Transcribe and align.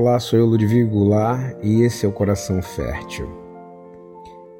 Olá, 0.00 0.18
sou 0.18 0.38
eu, 0.38 0.46
Ludwig 0.46 0.84
Goulart, 0.84 1.58
e 1.62 1.82
esse 1.82 2.06
é 2.06 2.08
o 2.08 2.12
Coração 2.12 2.62
Fértil. 2.62 3.28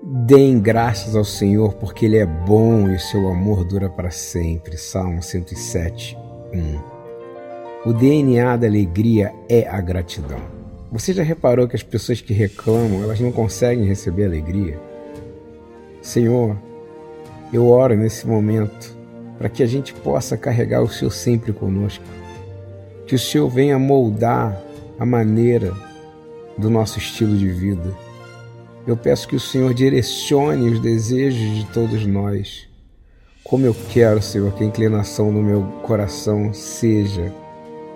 Deem 0.02 0.60
graças 0.60 1.16
ao 1.16 1.24
Senhor, 1.24 1.72
porque 1.76 2.04
Ele 2.04 2.18
é 2.18 2.26
bom 2.26 2.90
e 2.90 2.96
o 2.96 3.00
seu 3.00 3.26
amor 3.26 3.64
dura 3.64 3.88
para 3.88 4.10
sempre. 4.10 4.76
Salmo 4.76 5.22
107, 5.22 6.14
1. 6.52 7.88
O 7.88 7.94
DNA 7.94 8.54
da 8.54 8.66
alegria 8.66 9.32
é 9.48 9.66
a 9.66 9.80
gratidão. 9.80 10.40
Você 10.92 11.14
já 11.14 11.22
reparou 11.22 11.66
que 11.66 11.74
as 11.74 11.82
pessoas 11.82 12.20
que 12.20 12.34
reclamam, 12.34 13.02
elas 13.02 13.18
não 13.18 13.32
conseguem 13.32 13.86
receber 13.86 14.26
alegria? 14.26 14.78
Senhor, 16.02 16.54
eu 17.50 17.66
oro 17.66 17.96
nesse 17.96 18.26
momento 18.26 18.94
para 19.38 19.48
que 19.48 19.62
a 19.62 19.66
gente 19.66 19.94
possa 19.94 20.36
carregar 20.36 20.82
o 20.82 20.88
Senhor 20.90 21.10
sempre 21.10 21.50
conosco. 21.50 22.04
Que 23.06 23.14
o 23.14 23.18
Senhor 23.18 23.48
venha 23.48 23.78
moldar 23.78 24.68
a 25.00 25.06
maneira 25.06 25.72
do 26.58 26.68
nosso 26.68 26.98
estilo 26.98 27.34
de 27.34 27.48
vida. 27.48 27.90
Eu 28.86 28.98
peço 28.98 29.26
que 29.26 29.34
o 29.34 29.40
Senhor 29.40 29.72
direcione 29.72 30.68
os 30.68 30.78
desejos 30.78 31.56
de 31.56 31.64
todos 31.72 32.04
nós. 32.04 32.68
Como 33.42 33.64
eu 33.64 33.74
quero, 33.88 34.20
Senhor, 34.20 34.52
que 34.52 34.62
a 34.62 34.66
inclinação 34.66 35.32
do 35.32 35.40
meu 35.40 35.62
coração 35.82 36.52
seja 36.52 37.32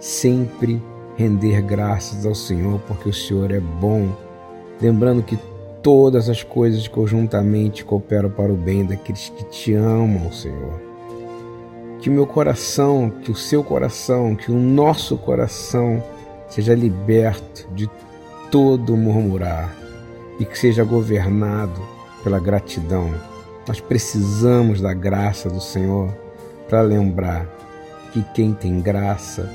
sempre 0.01 0.83
render 1.15 1.61
graças 1.61 2.25
ao 2.25 2.35
Senhor, 2.35 2.81
porque 2.87 3.11
o 3.11 3.13
Senhor 3.13 3.51
é 3.51 3.61
bom. 3.61 4.09
Lembrando 4.81 5.23
que 5.23 5.39
todas 5.83 6.31
as 6.31 6.43
coisas 6.43 6.89
conjuntamente 6.89 7.85
cooperam 7.85 8.31
para 8.31 8.51
o 8.51 8.57
bem 8.57 8.83
daqueles 8.83 9.29
que 9.29 9.45
te 9.45 9.75
amam, 9.75 10.33
Senhor. 10.33 10.81
Que 12.01 12.09
o 12.09 12.13
meu 12.13 12.27
coração, 12.27 13.13
que 13.23 13.31
o 13.31 13.37
seu 13.37 13.63
coração, 13.63 14.35
que 14.35 14.51
o 14.51 14.59
nosso 14.59 15.19
coração 15.19 16.03
seja 16.55 16.73
liberto 16.73 17.67
de 17.75 17.91
todo 18.49 18.97
murmurar 18.97 19.75
e 20.39 20.45
que 20.45 20.57
seja 20.57 20.85
governado 20.85 21.83
pela 22.23 22.39
gratidão. 22.39 23.13
Nós 23.67 23.81
precisamos 23.81 24.81
da 24.81 24.95
graça 24.95 25.51
do 25.51 25.61
Senhor 25.61 26.15
para 26.69 26.81
lembrar 26.81 27.45
que 28.13 28.23
quem 28.33 28.55
tem 28.55 28.81
graça 28.81 29.51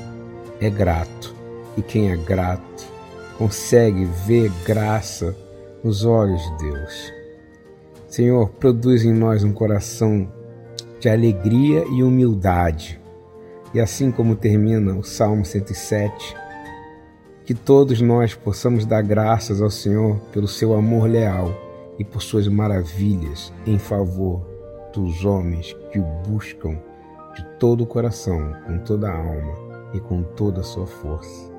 é 0.60 0.68
grato 0.68 1.34
e 1.74 1.80
quem 1.80 2.10
é 2.10 2.16
grato 2.16 2.84
consegue 3.38 4.04
ver 4.26 4.52
graça 4.66 5.34
nos 5.82 6.04
olhos 6.04 6.42
de 6.42 6.70
Deus. 6.70 7.12
Senhor, 8.08 8.50
produz 8.50 9.06
em 9.06 9.14
nós 9.14 9.42
um 9.42 9.54
coração 9.54 10.30
de 10.98 11.08
alegria 11.08 11.82
e 11.90 12.02
humildade. 12.02 13.00
E 13.72 13.80
assim 13.80 14.10
como 14.10 14.36
termina 14.36 14.92
o 14.92 15.02
Salmo 15.02 15.46
107, 15.46 16.39
que 17.50 17.54
todos 17.54 18.00
nós 18.00 18.32
possamos 18.32 18.86
dar 18.86 19.02
graças 19.02 19.60
ao 19.60 19.72
Senhor 19.72 20.20
pelo 20.32 20.46
seu 20.46 20.72
amor 20.72 21.10
leal 21.10 21.52
e 21.98 22.04
por 22.04 22.22
suas 22.22 22.46
maravilhas 22.46 23.52
em 23.66 23.76
favor 23.76 24.40
dos 24.94 25.24
homens 25.24 25.76
que 25.90 25.98
o 25.98 26.04
buscam 26.28 26.78
de 27.34 27.44
todo 27.58 27.82
o 27.82 27.86
coração, 27.88 28.54
com 28.64 28.78
toda 28.78 29.10
a 29.10 29.16
alma 29.16 29.52
e 29.92 29.98
com 29.98 30.22
toda 30.22 30.60
a 30.60 30.62
sua 30.62 30.86
força. 30.86 31.49